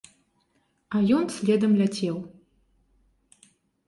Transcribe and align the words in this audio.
А 0.95 1.01
ён 1.17 1.27
следам 1.35 1.71
ляцеў. 1.81 2.17